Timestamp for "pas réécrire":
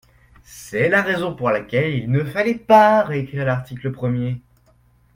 2.57-3.45